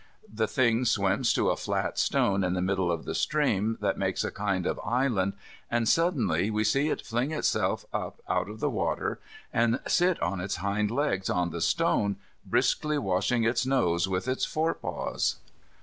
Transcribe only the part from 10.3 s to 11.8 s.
its hindlegs on the